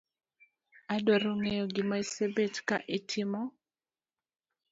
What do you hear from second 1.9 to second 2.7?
isebet